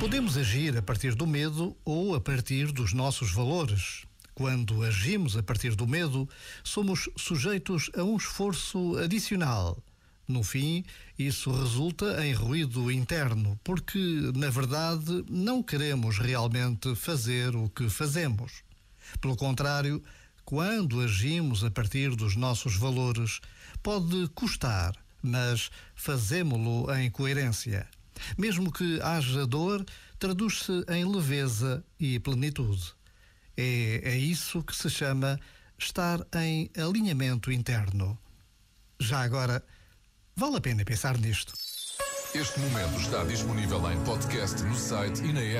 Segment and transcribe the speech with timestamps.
[0.00, 4.06] Podemos agir a partir do medo ou a partir dos nossos valores.
[4.34, 6.26] Quando agimos a partir do medo,
[6.64, 9.76] somos sujeitos a um esforço adicional.
[10.26, 10.84] No fim,
[11.18, 13.98] isso resulta em ruído interno, porque,
[14.34, 18.62] na verdade, não queremos realmente fazer o que fazemos.
[19.20, 20.02] Pelo contrário,
[20.46, 23.38] quando agimos a partir dos nossos valores,
[23.82, 27.86] pode custar, mas fazemo-lo em coerência.
[28.36, 29.84] Mesmo que haja dor,
[30.18, 32.92] traduz-se em leveza e plenitude.
[33.56, 35.38] É, é isso que se chama
[35.78, 38.18] estar em alinhamento interno.
[38.98, 39.64] Já agora,
[40.36, 41.52] vale a pena pensar nisto.
[42.34, 45.58] Este momento está disponível em podcast no site e na app.